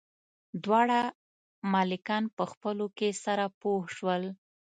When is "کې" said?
2.97-3.09